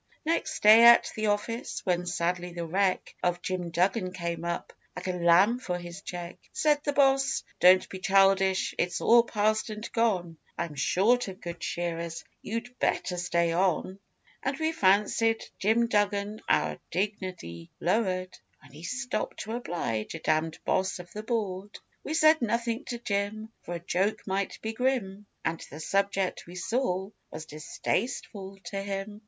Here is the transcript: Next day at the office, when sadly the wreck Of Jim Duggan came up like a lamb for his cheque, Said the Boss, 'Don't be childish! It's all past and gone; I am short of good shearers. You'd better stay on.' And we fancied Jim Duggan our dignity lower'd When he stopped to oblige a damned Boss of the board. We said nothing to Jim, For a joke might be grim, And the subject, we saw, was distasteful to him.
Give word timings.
Next 0.25 0.63
day 0.63 0.85
at 0.85 1.11
the 1.15 1.27
office, 1.27 1.81
when 1.85 2.07
sadly 2.07 2.51
the 2.51 2.65
wreck 2.65 3.13
Of 3.21 3.43
Jim 3.43 3.69
Duggan 3.69 4.13
came 4.13 4.43
up 4.43 4.73
like 4.95 5.05
a 5.05 5.11
lamb 5.11 5.59
for 5.59 5.77
his 5.77 6.01
cheque, 6.01 6.49
Said 6.51 6.83
the 6.83 6.91
Boss, 6.91 7.43
'Don't 7.59 7.87
be 7.87 7.99
childish! 7.99 8.73
It's 8.79 8.99
all 8.99 9.21
past 9.21 9.69
and 9.69 9.87
gone; 9.91 10.39
I 10.57 10.65
am 10.65 10.73
short 10.73 11.27
of 11.27 11.39
good 11.39 11.61
shearers. 11.63 12.23
You'd 12.41 12.79
better 12.79 13.15
stay 13.15 13.53
on.' 13.53 13.99
And 14.41 14.57
we 14.57 14.71
fancied 14.71 15.45
Jim 15.59 15.85
Duggan 15.85 16.41
our 16.49 16.79
dignity 16.89 17.69
lower'd 17.79 18.35
When 18.63 18.71
he 18.71 18.81
stopped 18.81 19.41
to 19.41 19.51
oblige 19.51 20.15
a 20.15 20.19
damned 20.19 20.57
Boss 20.65 20.97
of 20.97 21.13
the 21.13 21.21
board. 21.21 21.77
We 22.03 22.15
said 22.15 22.41
nothing 22.41 22.85
to 22.85 22.97
Jim, 22.97 23.51
For 23.61 23.75
a 23.75 23.79
joke 23.79 24.25
might 24.25 24.57
be 24.63 24.73
grim, 24.73 25.27
And 25.45 25.63
the 25.69 25.79
subject, 25.79 26.47
we 26.47 26.55
saw, 26.55 27.11
was 27.29 27.45
distasteful 27.45 28.57
to 28.63 28.81
him. 28.81 29.19